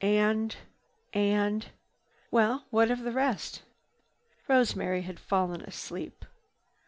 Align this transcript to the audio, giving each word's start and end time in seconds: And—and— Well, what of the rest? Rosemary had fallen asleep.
And—and— 0.03 1.67
Well, 2.31 2.65
what 2.71 2.89
of 2.89 3.01
the 3.01 3.11
rest? 3.11 3.61
Rosemary 4.47 5.03
had 5.03 5.19
fallen 5.19 5.61
asleep. 5.61 6.25